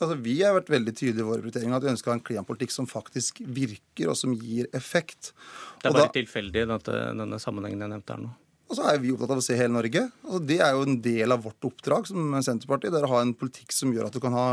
Altså, 0.01 0.17
vi 0.17 0.39
har 0.41 0.55
vært 0.57 0.69
veldig 0.73 0.93
tydelige 0.97 1.21
i 1.21 1.27
våre 1.27 1.43
prioriteringer 1.43 1.77
at 1.77 1.85
vi 1.85 1.91
ønsker 1.93 2.13
en 2.13 2.23
klimapolitikk 2.25 2.73
som 2.73 2.87
faktisk 2.89 3.41
virker, 3.45 4.09
og 4.09 4.17
som 4.17 4.33
gir 4.33 4.69
effekt. 4.77 5.33
Det 5.81 5.89
er 5.89 5.97
bare 5.97 6.09
da, 6.09 6.15
tilfeldig, 6.15 6.63
denne 7.17 7.41
sammenhengen 7.41 7.85
jeg 7.85 7.93
nevnte 7.93 8.17
her 8.17 8.23
nå. 8.23 8.31
Og 8.71 8.77
så 8.77 8.85
er 8.87 9.01
vi 9.03 9.09
opptatt 9.11 9.33
av 9.33 9.39
å 9.41 9.43
se 9.43 9.55
hele 9.59 9.73
Norge. 9.73 10.05
Altså, 10.23 10.39
det 10.47 10.57
er 10.63 10.69
jo 10.71 10.85
en 10.87 10.93
del 11.03 11.35
av 11.35 11.41
vårt 11.43 11.65
oppdrag 11.67 12.05
som 12.07 12.37
Senterpartiet. 12.39 12.93
Det 12.93 13.01
er 13.01 13.07
å 13.09 13.11
ha 13.11 13.19
en 13.19 13.33
politikk 13.35 13.75
som 13.75 13.91
gjør 13.91 14.07
at 14.07 14.15
du 14.15 14.21
kan 14.23 14.31
ha 14.31 14.45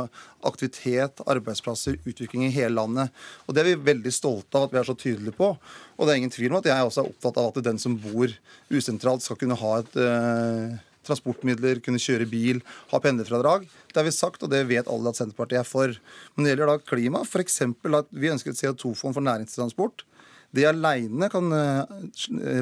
aktivitet, 0.48 1.22
arbeidsplasser, 1.22 2.00
utvikling 2.02 2.48
i 2.48 2.50
hele 2.50 2.74
landet. 2.80 3.14
Og 3.46 3.54
det 3.54 3.62
er 3.62 3.68
vi 3.70 3.92
veldig 3.92 4.12
stolte 4.16 4.58
av 4.58 4.66
at 4.66 4.74
vi 4.74 4.80
er 4.82 4.88
så 4.90 4.96
tydelige 4.98 5.38
på. 5.38 5.52
Og 5.54 6.02
det 6.02 6.10
er 6.10 6.18
ingen 6.18 6.34
tvil 6.34 6.50
om 6.50 6.58
at 6.58 6.66
jeg 6.66 6.88
også 6.88 7.04
er 7.04 7.12
opptatt 7.12 7.38
av 7.38 7.52
at 7.52 7.62
den 7.68 7.78
som 7.78 7.94
bor 8.02 8.34
usentralt, 8.74 9.22
skal 9.22 9.38
kunne 9.38 9.60
ha 9.62 9.72
et 9.84 10.02
eh, 10.02 10.74
transportmidler, 11.06 11.78
kunne 11.86 12.02
kjøre 12.02 12.26
bil, 12.26 12.58
ha 12.90 13.02
pendlerfradrag. 13.04 13.70
Det 13.86 14.02
har 14.02 14.08
vi 14.08 14.18
sagt, 14.18 14.42
og 14.42 14.50
det 14.50 14.66
vet 14.66 14.90
alle 14.90 15.14
at 15.14 15.22
Senterpartiet 15.22 15.62
er 15.62 15.70
for. 15.70 15.94
Men 16.34 16.42
det 16.42 16.56
gjelder 16.56 16.74
da 16.74 16.78
klima, 16.90 17.22
f.eks. 17.22 17.62
at 18.02 18.10
vi 18.10 18.34
ønsker 18.34 18.50
et 18.50 18.66
CO2-fond 18.66 19.14
for 19.14 19.30
næringstransport. 19.30 20.08
Det 20.56 20.64
alene 20.64 21.28
kan 21.28 21.52
eh, 21.52 21.96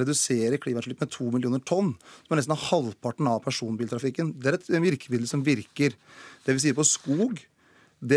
redusere 0.02 0.58
klimautslipp 0.58 1.02
med 1.04 1.12
to 1.14 1.28
millioner 1.30 1.62
tonn, 1.62 1.92
som 2.24 2.34
er 2.34 2.40
nesten 2.40 2.58
halvparten 2.58 3.28
av 3.30 3.44
personbiltrafikken. 3.44 4.32
Det 4.42 4.50
er 4.50 4.58
et 4.58 4.72
virkemiddel 4.88 5.28
som 5.30 5.44
virker. 5.46 5.94
Det 6.46 6.56
vi 6.56 6.64
sier 6.64 6.76
på 6.78 6.86
skog 6.86 7.38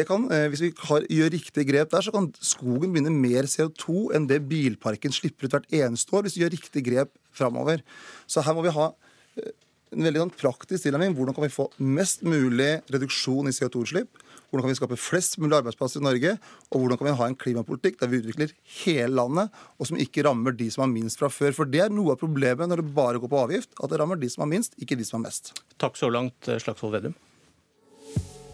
kan, 0.05 0.31
eh, 0.31 0.49
hvis 0.49 0.61
vi 0.61 0.73
har, 0.75 1.05
gjør 1.07 1.31
riktige 1.31 1.65
grep 1.65 1.91
der, 1.91 2.01
så 2.01 2.11
kan 2.11 2.33
skogen 2.41 2.93
binde 2.93 3.11
mer 3.11 3.43
CO2 3.43 4.13
enn 4.13 4.27
det 4.27 4.47
bilparken 4.49 5.11
slipper 5.11 5.45
ut 5.45 5.51
hvert 5.51 5.71
eneste 5.71 6.11
år, 6.13 6.23
hvis 6.23 6.35
vi 6.35 6.43
gjør 6.43 6.57
riktige 6.57 6.83
grep 6.83 7.13
framover. 7.31 7.81
Så 8.27 8.41
her 8.41 8.53
må 8.53 8.61
vi 8.65 8.75
ha 8.75 8.91
eh, 9.37 9.53
en 9.93 10.03
veldig 10.03 10.25
sånn 10.25 10.35
praktisk 10.35 10.83
tilnærming. 10.83 11.15
Hvordan 11.15 11.33
kan 11.33 11.45
vi 11.45 11.53
få 11.53 11.69
mest 11.79 12.23
mulig 12.23 12.81
reduksjon 12.91 13.47
i 13.47 13.55
CO2-utslipp? 13.55 14.09
Hvordan 14.49 14.65
kan 14.65 14.73
vi 14.73 14.77
skape 14.79 14.97
flest 14.97 15.37
mulig 15.37 15.59
arbeidsplasser 15.59 16.01
i 16.01 16.05
Norge? 16.07 16.33
Og 16.73 16.81
hvordan 16.81 16.97
kan 16.97 17.07
vi 17.09 17.15
ha 17.19 17.27
en 17.29 17.37
klimapolitikk 17.37 17.99
der 18.01 18.09
vi 18.09 18.21
utvikler 18.23 18.53
hele 18.81 19.13
landet, 19.13 19.53
og 19.77 19.89
som 19.89 19.99
ikke 20.01 20.25
rammer 20.25 20.57
de 20.57 20.71
som 20.73 20.85
har 20.85 20.91
minst 20.91 21.21
fra 21.21 21.29
før? 21.29 21.53
For 21.53 21.69
det 21.69 21.83
er 21.85 21.93
noe 21.93 22.15
av 22.15 22.21
problemet 22.23 22.71
når 22.71 22.81
det 22.81 22.93
bare 22.97 23.21
går 23.21 23.29
på 23.29 23.43
avgift, 23.45 23.75
at 23.77 23.93
det 23.93 24.01
rammer 24.01 24.17
de 24.17 24.29
som 24.33 24.45
har 24.45 24.49
minst, 24.49 24.73
ikke 24.81 24.97
de 24.97 25.05
som 25.05 25.19
har 25.19 25.27
mest. 25.29 25.53
Takk 25.77 25.99
så 26.01 26.09
langt, 26.09 26.49
eh, 26.49 26.57
Slagsvold 26.57 26.97
Vedum. 26.97 27.17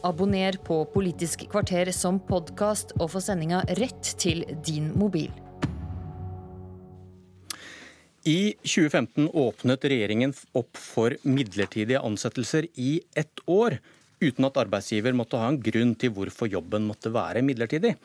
Abonner 0.05 0.59
på 0.61 0.83
Politisk 0.93 1.47
kvarter 1.49 1.89
som 1.95 2.19
podkast, 2.19 2.91
og 2.99 3.09
få 3.15 3.23
sendinga 3.23 3.63
rett 3.79 4.15
til 4.19 4.43
din 4.67 4.91
mobil. 4.99 5.31
I 8.25 8.55
2015 8.65 9.29
åpnet 9.37 9.83
regjeringen 9.85 10.31
opp 10.57 10.77
for 10.81 11.13
midlertidige 11.21 12.01
ansettelser 12.01 12.65
i 12.73 12.99
ett 13.15 13.43
år 13.45 13.77
uten 14.23 14.47
at 14.47 14.59
arbeidsgiver 14.61 15.15
måtte 15.17 15.39
ha 15.41 15.47
en 15.51 15.59
grunn 15.63 15.93
til 15.99 16.13
hvorfor 16.15 16.49
jobben 16.51 16.87
måtte 16.87 17.11
være 17.13 17.43
midlertidig. 17.45 17.95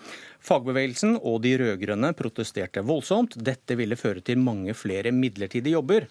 Fagbevegelsen 0.44 1.18
og 1.18 1.42
de 1.44 1.56
rød-grønne 1.60 2.12
protesterte 2.18 2.84
voldsomt. 2.86 3.36
Dette 3.36 3.76
ville 3.78 3.98
føre 3.98 4.24
til 4.24 4.40
mange 4.42 4.74
flere 4.74 5.12
midlertidige 5.14 5.76
jobber. 5.78 6.08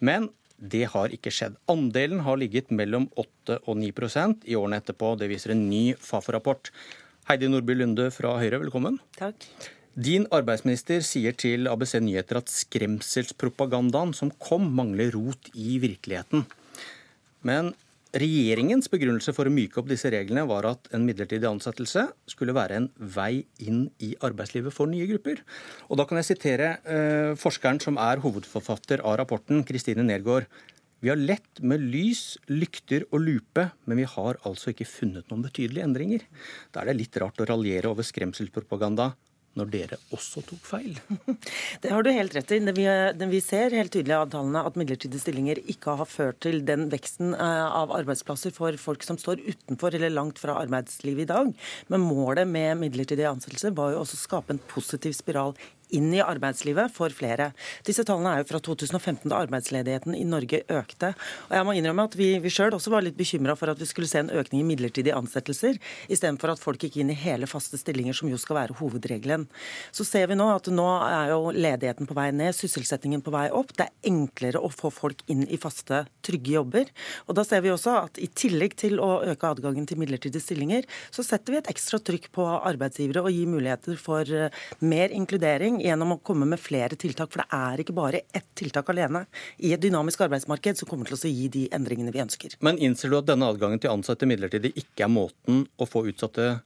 Men 0.00 0.30
det 0.60 0.86
har 0.92 1.12
ikke 1.14 1.32
skjedd. 1.32 1.56
Andelen 1.72 2.22
har 2.26 2.38
ligget 2.40 2.70
mellom 2.70 3.08
8 3.18 3.60
og 3.64 3.76
9% 3.80 4.44
i 4.44 4.56
årene 4.60 4.80
etterpå. 4.82 5.14
Det 5.18 5.30
viser 5.32 5.54
en 5.54 5.66
ny 5.70 5.84
Fafo-rapport. 5.96 6.72
Heidi 7.30 7.48
Nordby 7.48 7.76
Lunde 7.78 8.10
fra 8.12 8.36
Høyre, 8.40 8.60
velkommen. 8.62 8.98
Takk. 9.16 9.46
Din 10.00 10.26
arbeidsminister 10.32 11.02
sier 11.04 11.34
til 11.34 11.66
ABC 11.68 11.96
Nyheter 12.00 12.38
at 12.40 12.52
skremselspropagandaen 12.52 14.12
som 14.16 14.30
kom, 14.38 14.68
mangler 14.76 15.10
rot 15.16 15.50
i 15.58 15.80
virkeligheten. 15.82 16.44
Men 17.46 17.72
Regjeringens 18.10 18.88
begrunnelse 18.90 19.30
for 19.30 19.46
å 19.46 19.52
myke 19.54 19.78
opp 19.78 19.86
disse 19.86 20.10
reglene 20.10 20.42
var 20.50 20.66
at 20.66 20.88
en 20.96 21.04
midlertidig 21.06 21.46
ansettelse 21.46 22.08
skulle 22.26 22.56
være 22.56 22.80
en 22.80 22.88
vei 22.98 23.44
inn 23.62 23.84
i 24.02 24.16
arbeidslivet 24.26 24.74
for 24.74 24.90
nye 24.90 25.06
grupper. 25.06 25.44
Og 25.86 26.00
Da 26.00 26.08
kan 26.10 26.18
jeg 26.18 26.26
sitere 26.32 26.72
eh, 26.82 27.38
forskeren 27.38 27.78
som 27.78 28.00
er 28.02 28.18
hovedforfatter 28.24 29.04
av 29.06 29.20
rapporten, 29.22 29.62
Kristine 29.62 30.02
Nergård. 30.02 30.50
Vi 31.00 31.08
har 31.12 31.22
lett 31.22 31.62
med 31.62 31.86
lys, 31.86 32.34
lykter 32.50 33.06
og 33.12 33.22
lupe, 33.22 33.68
men 33.86 34.02
vi 34.02 34.10
har 34.10 34.42
altså 34.42 34.74
ikke 34.74 34.90
funnet 34.90 35.30
noen 35.30 35.46
betydelige 35.46 35.86
endringer. 35.86 36.26
Da 36.74 36.82
er 36.82 36.90
det 36.90 36.98
litt 37.04 37.22
rart 37.22 37.38
å 37.38 37.46
raljere 37.46 37.94
over 37.94 38.02
skremselspropaganda 38.02 39.12
når 39.58 39.70
dere 39.72 39.98
også 40.14 40.42
tok 40.46 40.62
feil? 40.66 40.98
Det 41.82 41.90
har 41.90 42.04
du 42.04 42.10
helt 42.14 42.34
rett 42.36 42.52
i. 42.54 42.60
Vi, 42.76 42.86
vi 43.32 43.40
ser 43.44 43.74
helt 43.76 43.92
tydelig 43.94 44.16
av 44.16 44.30
tallene 44.32 44.62
at 44.66 44.78
midlertidige 44.78 45.22
stillinger 45.22 45.60
ikke 45.72 45.96
har 46.00 46.08
ført 46.10 46.40
til 46.44 46.62
den 46.66 46.88
veksten 46.92 47.34
eh, 47.34 47.66
av 47.66 47.94
arbeidsplasser 47.96 48.54
for 48.54 48.76
folk 48.80 49.06
som 49.06 49.18
står 49.20 49.42
utenfor 49.46 49.96
eller 49.96 50.14
langt 50.14 50.40
fra 50.42 50.58
arbeidslivet 50.62 51.26
i 51.26 51.30
dag. 51.32 51.52
Men 51.92 52.06
målet 52.06 52.48
med 52.48 52.78
midlertidige 52.84 53.30
ansettelser 53.32 53.74
var 53.76 53.94
jo 53.94 54.04
også 54.04 54.18
å 54.18 54.24
skape 54.24 54.54
en 54.54 54.64
positiv 54.70 55.16
spiral 55.18 55.56
inn 55.96 56.10
i 56.14 56.22
arbeidslivet 56.22 56.92
for 56.94 57.12
flere. 57.14 57.50
Disse 57.86 58.04
tallene 58.06 58.34
er 58.34 58.42
jo 58.42 58.50
fra 58.50 58.60
2015, 58.70 59.28
da 59.30 59.40
arbeidsledigheten 59.44 60.16
i 60.16 60.24
Norge 60.28 60.62
økte. 60.70 61.12
Og 61.48 61.56
jeg 61.58 61.66
må 61.68 61.76
innrømme 61.76 62.06
at 62.08 62.16
Vi, 62.20 62.32
vi 62.42 62.52
sjøl 62.52 62.74
også 62.76 62.92
var 62.92 63.04
litt 63.04 63.16
bekymra 63.16 63.54
for 63.56 63.72
at 63.72 63.80
vi 63.80 63.88
skulle 63.88 64.08
se 64.10 64.20
en 64.20 64.32
økning 64.34 64.60
i 64.60 64.66
midlertidige 64.68 65.16
ansettelser, 65.16 65.78
istedenfor 66.12 66.52
at 66.52 66.60
folk 66.62 66.82
gikk 66.84 66.98
inn 67.00 67.12
i 67.14 67.16
hele 67.16 67.48
faste 67.48 67.78
stillinger, 67.80 68.16
som 68.16 68.28
jo 68.28 68.38
skal 68.40 68.58
være 68.58 68.76
hovedregelen. 68.80 69.46
Så 69.94 70.04
ser 70.04 70.28
vi 70.28 70.36
nå 70.36 70.48
at 70.52 70.68
nå 70.72 70.86
er 71.06 71.32
jo 71.32 71.54
ledigheten 71.54 72.08
på 72.08 72.16
vei 72.18 72.28
ned, 72.36 72.56
sysselsettingen 72.56 73.24
på 73.24 73.32
vei 73.34 73.46
opp. 73.54 73.72
Det 73.76 73.88
er 73.88 74.10
enklere 74.10 74.60
å 74.60 74.72
få 74.72 74.92
folk 74.92 75.24
inn 75.32 75.46
i 75.48 75.58
faste, 75.60 76.04
trygge 76.26 76.56
jobber. 76.58 76.90
Og 77.28 77.38
da 77.38 77.44
ser 77.46 77.64
vi 77.64 77.72
også 77.72 77.96
at 78.04 78.20
i 78.20 78.28
tillegg 78.28 78.76
til 78.80 79.00
å 79.02 79.22
øke 79.32 79.50
adgangen 79.54 79.88
til 79.88 80.00
midlertidige 80.00 80.44
stillinger, 80.44 80.88
så 81.14 81.24
setter 81.26 81.54
vi 81.54 81.60
et 81.60 81.70
ekstra 81.72 82.00
trykk 82.04 82.30
på 82.36 82.46
arbeidsgivere 82.58 83.24
og 83.24 83.34
gir 83.34 83.50
muligheter 83.50 83.98
for 84.00 84.28
eh, 84.28 84.52
mer 84.84 85.14
inkludering 85.14 85.79
gjennom 85.82 86.16
å 86.16 86.20
komme 86.24 86.48
med 86.48 86.60
flere 86.60 86.98
tiltak. 87.00 87.32
For 87.32 87.42
det 87.42 87.48
er 87.56 87.82
ikke 87.82 87.96
bare 87.96 88.22
ett 88.36 88.48
tiltak 88.58 88.90
alene 88.92 89.24
i 89.58 89.74
et 89.74 89.82
dynamisk 89.82 90.22
arbeidsmarked 90.26 90.80
som 90.80 90.90
kommer 90.90 91.10
til 91.10 91.18
å 91.18 91.32
gi 91.32 91.48
de 91.52 91.66
endringene 91.74 92.14
vi 92.14 92.22
ønsker. 92.24 92.56
Men 92.64 92.78
innser 92.78 93.12
du 93.12 93.18
at 93.20 93.28
denne 93.30 93.48
adgangen 93.50 93.80
til 93.82 93.92
å 93.92 93.98
ansette 93.98 94.28
midlertidig 94.28 94.74
ikke 94.78 95.06
er 95.06 95.12
måten 95.12 95.64
å 95.80 95.88
få 95.88 96.06
utsatte 96.10 96.60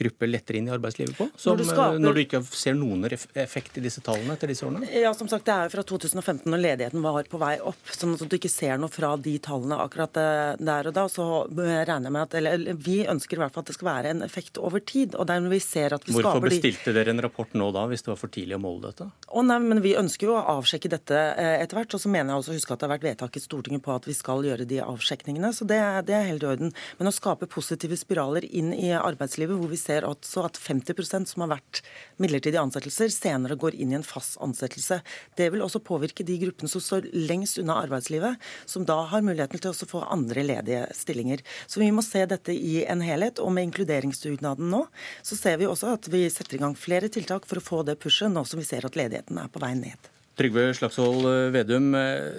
grupper 0.00 0.30
lettere 0.30 0.60
inn 0.60 0.68
i 0.68 0.74
arbeidslivet 0.74 1.16
på? 1.18 1.28
Som, 1.36 1.54
når, 1.54 1.60
du 1.60 1.68
skaper... 1.68 2.00
når, 2.02 2.16
du 2.16 2.22
ikke 2.24 2.42
ser 2.48 2.76
noen 2.78 3.06
effekt 3.10 3.78
i 3.78 3.84
disse 3.84 4.02
tallene 4.04 4.36
etter 4.36 4.50
disse 4.52 4.66
årene? 4.66 4.88
Ja, 4.96 5.12
som 5.16 5.28
sagt, 5.30 5.46
Det 5.48 5.54
er 5.54 5.68
jo 5.68 5.74
fra 5.76 5.84
2015 5.92 6.48
når 6.50 6.62
ledigheten 6.64 7.04
var 7.04 7.28
på 7.30 7.40
vei 7.40 7.54
opp. 7.60 7.92
sånn 7.96 8.16
at 8.16 8.24
du 8.24 8.36
ikke 8.38 8.52
ser 8.52 8.80
noe 8.80 8.92
fra 8.92 9.12
de 9.20 9.36
tallene 9.42 9.78
akkurat 9.84 10.20
eh, 10.20 10.54
der 10.60 10.90
og 10.90 10.96
da. 10.96 11.06
Så 11.12 11.26
regner 11.50 12.08
jeg 12.08 12.14
med 12.16 12.22
at 12.22 12.36
eller, 12.40 12.66
Vi 12.80 13.00
ønsker 13.10 13.38
i 13.38 13.42
hvert 13.44 13.54
fall 13.54 13.66
at 13.66 13.72
det 13.72 13.78
skal 13.78 13.90
være 13.90 14.14
en 14.14 14.24
effekt 14.26 14.60
over 14.60 14.80
tid. 14.80 15.14
og 15.14 15.28
der 15.30 15.48
vi 15.50 15.60
ser 15.62 15.96
at 15.96 16.06
vi 16.06 16.14
Hvorfor 16.14 16.38
skaper 16.38 16.48
bestilte 16.48 16.94
dere 16.96 17.14
en 17.14 17.22
rapport 17.22 17.52
nå 17.58 17.70
da, 17.74 17.86
hvis 17.90 18.04
det 18.06 18.12
var 18.12 18.20
for 18.20 18.32
tidlig 18.32 18.56
å 18.56 18.62
måle 18.62 18.90
dette? 18.90 19.08
Å 19.10 19.44
nei, 19.46 19.58
men 19.64 19.82
Vi 19.84 19.96
ønsker 19.96 20.28
jo 20.28 20.36
å 20.36 20.44
avsjekke 20.58 20.90
dette 20.92 21.16
eh, 21.16 21.60
etter 21.62 21.78
hvert. 21.78 21.94
Og 21.96 22.02
så 22.02 22.12
mener 22.12 22.32
jeg 22.32 22.44
også 22.44 22.56
huske 22.56 22.74
at 22.74 22.82
det 22.82 22.88
har 22.88 22.94
vært 22.96 23.08
vedtak 23.08 23.36
i 23.36 23.42
Stortinget 23.42 23.84
på 23.84 23.94
at 23.94 24.06
vi 24.08 24.16
skal 24.16 24.44
gjøre 24.46 24.68
de 24.68 24.80
avsjekningene. 24.84 25.52
Så 25.56 25.66
det, 25.68 25.80
det 26.08 26.16
er 26.16 26.28
helt 26.28 26.44
i 26.44 26.50
orden. 26.52 26.74
Men 26.98 27.10
å 27.10 27.14
skape 27.14 27.48
positive 27.50 27.98
spiraler 27.98 28.46
inn 28.46 28.72
i 28.76 28.92
arbeidslivet, 28.96 29.56
hvor 29.58 29.70
vi 29.70 29.80
ser 29.80 29.89
også 30.06 30.44
at 30.46 30.58
50% 30.60 31.30
som 31.32 31.44
har 31.44 31.50
vært 31.56 31.80
midlertidige 32.22 32.62
ansettelser, 32.62 33.10
senere 33.12 33.58
går 33.60 33.74
inn 33.74 33.94
i 33.94 33.98
en 33.98 34.06
fast 34.06 34.38
ansettelse. 34.44 35.00
Det 35.38 35.48
vil 35.52 35.64
også 35.64 35.82
påvirke 35.82 36.26
de 36.26 36.38
gruppene 36.44 36.70
som 36.70 36.82
står 36.84 37.08
lengst 37.16 37.58
unna 37.62 37.80
arbeidslivet, 37.82 38.38
som 38.70 38.86
da 38.88 39.00
har 39.10 39.24
muligheten 39.26 39.62
til 39.62 39.72
å 39.72 39.90
få 39.90 40.04
andre 40.06 40.44
ledige 40.46 40.86
stillinger. 40.96 41.42
Så 41.66 41.82
vi 41.82 41.90
må 41.94 42.04
se 42.06 42.22
dette 42.30 42.54
i 42.54 42.84
en 42.84 43.02
helhet. 43.04 43.42
Og 43.42 43.52
med 43.56 43.70
inkluderingsdugnaden 43.70 44.70
nå, 44.70 44.84
så 45.26 45.38
ser 45.38 45.58
vi 45.60 45.68
også 45.68 45.96
at 45.96 46.08
vi 46.12 46.24
setter 46.30 46.58
i 46.58 46.62
gang 46.62 46.78
flere 46.78 47.10
tiltak 47.12 47.48
for 47.50 47.60
å 47.60 47.64
få 47.64 47.82
det 47.88 47.98
pushet, 48.02 48.30
nå 48.32 48.46
som 48.46 48.60
vi 48.60 48.68
ser 48.68 48.86
at 48.86 48.98
ledigheten 48.98 49.40
er 49.40 49.50
på 49.50 49.62
vei 49.62 49.74
ned. 49.78 50.10
Trygve 50.40 50.70
Slagsvold 50.78 51.26
Vedum, 51.52 51.90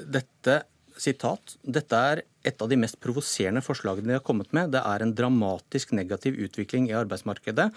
dette 0.10 0.62
sitat, 1.02 1.56
dette 1.62 1.98
er 1.98 2.22
et 2.46 2.62
av 2.62 2.70
de 2.70 2.78
mest 2.80 2.98
provoserende 3.02 3.64
forslagene 3.66 4.12
de 4.12 4.18
har 4.18 4.26
kommet 4.26 4.54
med. 4.56 4.72
Det 4.74 4.82
er 4.86 5.04
en 5.04 5.14
dramatisk 5.18 5.94
negativ 5.98 6.38
utvikling 6.46 6.88
i 6.90 6.96
arbeidsmarkedet. 6.98 7.68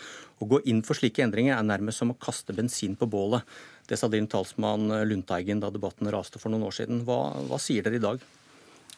Å 0.41 0.49
gå 0.49 0.61
inn 0.71 0.83
for 0.87 0.99
slike 0.99 1.25
endringer 1.25 1.57
er 1.57 1.67
nærmest 1.67 2.03
som 2.03 2.13
å 2.13 2.19
kaste 2.21 2.57
bensin 2.57 2.97
på 3.01 3.09
bålet. 3.11 3.45
Det 3.89 3.99
sa 4.01 4.09
din 4.13 4.29
talsmann 4.31 4.89
Lundteigen 5.09 5.61
da 5.61 5.73
debatten 5.73 6.09
raste 6.13 6.41
for 6.41 6.53
noen 6.53 6.69
år 6.69 6.79
siden. 6.79 7.03
Hva, 7.09 7.35
hva 7.49 7.61
sier 7.61 7.85
dere 7.85 8.01
i 8.01 8.05
dag? 8.05 8.25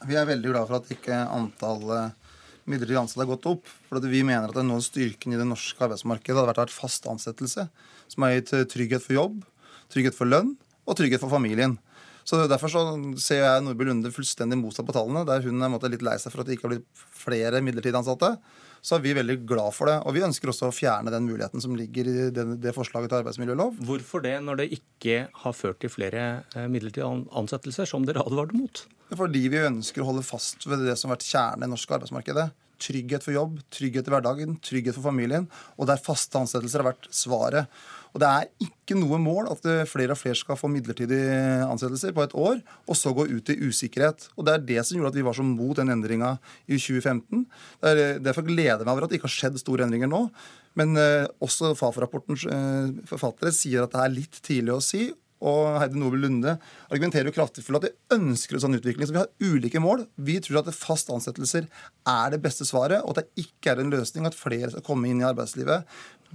Vi 0.07 0.19
er 0.19 0.29
veldig 0.29 0.53
glad 0.53 0.69
for 0.69 0.81
at 0.81 0.93
ikke 0.93 1.23
antallet 1.25 2.27
midlertidig 2.67 3.01
ansatte 3.01 3.23
har 3.23 3.33
gått 3.33 3.49
opp. 3.49 3.73
For 3.89 4.03
vi 4.11 4.23
mener 4.27 4.51
at 4.51 4.61
noe 4.61 4.81
av 4.81 4.87
styrken 4.87 5.35
i 5.35 5.41
det 5.41 5.49
norske 5.49 5.83
arbeidsmarkedet 5.87 6.39
hadde 6.43 6.59
vært 6.59 6.75
fast 6.75 7.07
ansettelse, 7.11 7.69
som 8.11 8.27
har 8.27 8.37
gitt 8.37 8.55
trygghet 8.75 9.05
for 9.05 9.17
jobb, 9.17 9.43
trygghet 9.93 10.19
for 10.19 10.29
lønn 10.29 10.55
og 10.87 10.99
trygghet 10.99 11.23
for 11.23 11.33
familien. 11.33 11.79
Så 12.27 12.43
Derfor 12.51 12.71
så 12.73 12.81
ser 13.23 13.45
jeg 13.45 13.63
Nordby 13.63 13.87
Lunde 13.87 14.11
fullstendig 14.11 14.59
motsatt 14.59 14.87
på 14.89 14.95
tallene. 14.97 15.23
Der 15.29 15.45
hun 15.47 15.63
er 15.63 15.93
litt 15.93 16.03
lei 16.03 16.17
seg 16.19 16.33
for 16.35 16.43
at 16.43 16.49
det 16.49 16.57
ikke 16.57 16.67
har 16.67 16.75
blitt 16.75 17.05
flere 17.15 17.61
midlertidig 17.63 18.01
ansatte. 18.01 18.33
Så 18.83 18.97
er 18.97 19.05
vi 19.05 19.15
veldig 19.15 19.37
glad 19.47 19.75
for 19.75 19.91
det. 19.91 19.97
Og 20.07 20.15
vi 20.17 20.25
ønsker 20.27 20.51
også 20.51 20.69
å 20.69 20.75
fjerne 20.75 21.13
den 21.15 21.27
muligheten 21.27 21.63
som 21.63 21.77
ligger 21.79 22.11
i 22.11 22.29
det, 22.35 22.45
det 22.63 22.75
forslaget 22.75 23.13
til 23.13 23.21
arbeidsmiljølov. 23.21 23.79
Hvorfor 23.87 24.27
det, 24.27 24.35
når 24.43 24.63
det 24.63 24.69
ikke 24.75 25.21
har 25.45 25.57
ført 25.57 25.79
til 25.83 25.93
flere 25.95 26.27
eh, 26.55 26.67
midlertidige 26.71 27.09
ansettelser, 27.39 27.87
som 27.87 28.07
dere 28.07 28.27
advarte 28.27 28.59
mot? 28.59 28.85
Fordi 29.15 29.47
vi 29.53 29.63
ønsker 29.63 30.03
å 30.03 30.11
holde 30.11 30.27
fast 30.27 30.67
ved 30.67 30.83
det 30.87 30.99
som 30.99 31.11
har 31.11 31.21
vært 31.21 31.31
kjernen 31.31 31.69
i 31.69 31.73
norsk 31.77 31.95
arbeidsmarkedet. 31.99 32.51
Trygghet 32.83 33.25
for 33.25 33.35
jobb, 33.35 33.61
trygghet 33.73 34.09
i 34.09 34.13
hverdagen, 34.13 34.57
trygghet 34.65 34.97
for 34.99 35.09
familien. 35.09 35.47
Og 35.77 35.89
der 35.91 36.03
faste 36.03 36.41
ansettelser 36.41 36.83
har 36.83 36.91
vært 36.93 37.09
svaret. 37.15 37.71
Og 38.17 38.21
det 38.23 38.29
er 38.29 38.69
ikke 38.69 38.97
noe 38.97 39.19
mål 39.21 39.51
at 39.53 39.67
flere 39.91 40.15
og 40.15 40.21
flere 40.21 40.39
skal 40.39 40.57
få 40.57 40.71
midlertidige 40.73 41.65
ansettelser 41.67 42.15
på 42.17 42.25
et 42.25 42.37
år, 42.41 42.63
og 42.89 42.97
så 42.97 43.13
gå 43.13 43.27
ut 43.29 43.51
i 43.53 43.59
usikkerhet. 43.61 44.31
Og 44.37 44.47
Det 44.47 44.55
er 44.55 44.69
det 44.71 44.87
som 44.87 44.97
gjorde 44.97 45.13
at 45.13 45.19
vi 45.19 45.27
var 45.27 45.37
så 45.37 45.45
mot 45.45 45.77
den 45.77 45.93
endringa 45.93 46.39
i 46.65 46.79
2015. 46.81 47.45
derfor 48.25 48.47
gleder 48.47 48.81
jeg 48.81 48.87
meg 48.87 48.95
over 48.95 49.05
at 49.05 49.11
det 49.11 49.21
ikke 49.21 49.29
har 49.29 49.37
skjedd 49.37 49.61
store 49.61 49.85
endringer 49.85 50.09
nå. 50.09 50.31
Men 50.77 50.97
eh, 51.01 51.27
også 51.41 51.75
Fafo-rapportens 51.77 52.45
eh, 52.53 53.05
forfattere 53.09 53.53
sier 53.53 53.85
at 53.85 53.95
det 53.95 54.03
er 54.03 54.17
litt 54.17 54.41
tidlig 54.45 54.75
å 54.77 54.85
si 54.85 55.09
og 55.45 55.77
Heidi 55.81 56.01
Nobel 56.01 56.23
Lunde 56.25 56.55
argumenterer 56.89 57.29
jo 57.29 57.35
kraftig 57.37 57.65
for 57.67 57.77
at 57.79 57.87
de 57.87 58.17
ønsker 58.17 58.57
en 58.57 58.65
sånn 58.65 58.79
utvikling. 58.79 59.09
Så 59.09 59.17
vi 59.17 59.21
har 59.21 59.53
ulike 59.53 59.83
mål. 59.83 60.07
Vi 60.17 60.39
tror 60.45 60.63
at 60.63 60.73
fast 60.77 61.11
ansettelser 61.13 61.69
er 62.09 62.33
det 62.33 62.41
beste 62.45 62.65
svaret, 62.69 63.03
og 63.05 63.13
at 63.13 63.25
det 63.25 63.47
ikke 63.47 63.75
er 63.75 63.83
en 63.83 63.93
løsning 63.93 64.29
at 64.29 64.39
flere 64.39 64.73
skal 64.73 64.85
komme 64.87 65.11
inn 65.11 65.21
i 65.21 65.29
arbeidslivet 65.29 65.85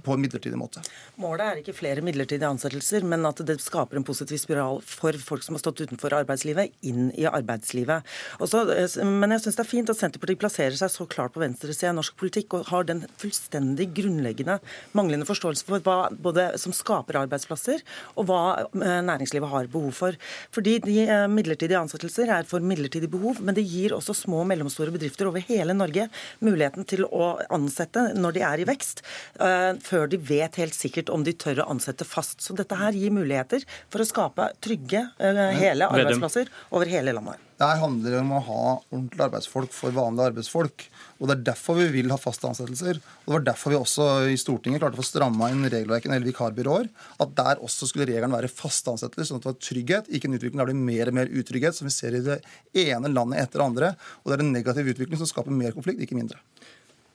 på 0.02 0.14
en 0.14 0.22
midlertidig 0.24 0.58
måte. 0.58 0.82
Målet 1.20 1.44
er 1.44 1.60
ikke 1.60 1.74
flere 1.76 2.04
midlertidige 2.04 2.48
ansettelser, 2.48 3.04
men 3.06 3.26
at 3.28 3.42
det 3.46 3.58
skaper 3.62 3.98
en 3.98 4.06
positiv 4.06 4.40
spiral 4.40 4.80
for 4.86 5.16
folk 5.20 5.44
som 5.44 5.56
har 5.56 5.62
stått 5.62 5.84
utenfor 5.84 6.14
arbeidslivet, 6.16 6.72
inn 6.88 7.10
i 7.18 7.26
arbeidslivet. 7.28 8.06
Også, 8.42 8.64
men 9.06 9.34
jeg 9.36 9.44
syns 9.44 9.58
det 9.58 9.64
er 9.64 9.70
fint 9.70 9.92
at 9.92 10.00
Senterpartiet 10.00 10.40
plasserer 10.42 10.78
seg 10.78 10.92
så 10.92 11.06
klart 11.10 11.34
på 11.34 11.42
venstresida 11.42 11.92
i 11.92 11.98
norsk 11.98 12.16
politikk 12.18 12.58
og 12.58 12.70
har 12.72 12.88
den 12.88 13.04
fullstendig 13.20 13.90
grunnleggende 13.96 14.58
manglende 14.96 15.28
forståelse 15.28 15.68
for 15.68 15.84
hva 15.84 15.98
både 16.12 16.48
som 16.60 16.74
skaper 16.76 17.20
arbeidsplasser, 17.22 17.82
og 18.16 18.28
hva 18.30 18.42
eh, 18.62 18.98
næringslivet 19.04 19.52
har 19.52 19.70
behov 19.72 19.92
for. 19.96 20.18
Fordi 20.54 20.78
de 20.84 20.98
eh, 21.04 21.26
midlertidige 21.30 21.80
ansettelser 21.80 22.32
er 22.38 22.48
for 22.48 22.64
midlertidig 22.64 23.10
behov, 23.12 23.42
men 23.44 23.56
det 23.56 23.66
gir 23.68 23.96
også 23.96 24.16
små 24.16 24.42
og 24.42 24.50
mellomstore 24.50 24.94
bedrifter 24.94 25.30
over 25.30 25.44
hele 25.46 25.76
Norge 25.76 26.08
muligheten 26.42 26.86
til 26.88 27.06
å 27.08 27.34
ansette 27.52 28.10
når 28.18 28.36
de 28.36 28.44
er 28.46 28.62
i 28.62 28.68
vekst 28.68 29.02
eh, 29.42 29.72
før 29.82 30.08
de 30.12 30.18
vet 30.18 30.58
helt 30.60 30.76
sikkert 30.76 31.12
om 31.12 31.24
de 31.26 31.34
tør 31.34 31.62
å 31.64 31.70
ansette 31.74 32.06
fast. 32.08 32.40
Så 32.44 32.56
dette 32.58 32.78
her 32.78 32.96
gir 32.96 33.14
muligheter 33.14 33.64
for 33.92 34.02
å 34.02 34.08
skape 34.08 34.50
trygge 34.62 35.06
uh, 35.18 35.48
hele 35.58 35.88
arbeidsplasser 35.90 36.52
over 36.70 36.90
hele 36.90 37.14
landet. 37.16 37.48
Det 37.62 37.68
handler 37.78 38.16
om 38.18 38.30
å 38.34 38.40
ha 38.42 38.62
ordentlige 38.90 39.26
arbeidsfolk 39.28 39.74
for 39.76 39.94
vanlige 39.94 40.32
arbeidsfolk. 40.32 40.86
Og 41.20 41.28
Det 41.28 41.34
er 41.36 41.44
derfor 41.52 41.76
vi 41.78 41.86
vil 41.94 42.10
ha 42.10 42.18
faste 42.18 42.48
ansettelser. 42.48 42.98
Og 42.98 43.28
Det 43.28 43.36
var 43.36 43.44
derfor 43.52 43.70
vi 43.70 43.78
også 43.78 44.06
i 44.32 44.38
Stortinget 44.40 44.82
klarte 44.82 44.98
å 44.98 45.02
få 45.02 45.06
stramma 45.06 45.52
inn 45.52 45.62
regelverket 45.68 46.10
når 46.10 46.16
det 46.16 46.18
gjelder 46.18 46.32
vikarbyråer. 46.32 46.90
At 47.22 47.36
der 47.38 47.62
også 47.62 47.86
skulle 47.90 48.08
regelen 48.10 48.34
være 48.34 48.50
faste 48.50 48.90
ansettelser, 48.90 49.30
sånn 49.30 49.42
at 49.42 49.46
det 49.46 49.52
var 49.52 49.60
trygghet, 49.68 50.10
ikke 50.10 50.30
en 50.30 50.38
utvikling 50.40 50.58
der 50.58 50.72
det 50.72 50.74
blir 50.74 50.90
mer 50.90 51.12
og 51.12 51.18
mer 51.20 51.30
utrygghet, 51.30 51.78
som 51.78 51.86
vi 51.86 51.94
ser 51.94 52.18
i 52.18 52.24
det 52.26 52.40
ene 52.88 53.12
landet 53.12 53.44
etter 53.44 53.62
det 53.62 53.68
andre. 53.68 53.94
Og 54.22 54.32
det 54.32 54.38
er 54.38 54.46
en 54.48 54.54
negativ 54.56 54.94
utvikling 54.96 55.22
som 55.22 55.30
skaper 55.30 55.54
mer 55.54 55.76
konflikt, 55.76 56.02
ikke 56.02 56.18
mindre. 56.18 56.42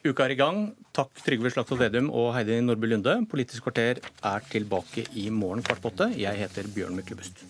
Uka 0.07 0.25
er 0.25 0.33
i 0.33 0.37
gang. 0.39 0.59
Takk 0.95 1.19
Trygve 1.25 1.51
Slagsvold 1.51 1.81
Vedum 1.81 2.07
og 2.15 2.29
Heidi 2.35 2.59
Nordby 2.63 2.87
Lunde. 2.91 3.15
Politisk 3.31 3.65
kvarter 3.67 3.99
er 3.99 4.47
tilbake 4.51 5.03
i 5.19 5.27
morgen 5.33 5.65
kvart 5.65 5.83
på 5.83 5.91
åtte. 5.91 6.11
Jeg 6.15 6.39
heter 6.39 6.69
Bjørn 6.75 6.95
Myklebust. 6.95 7.43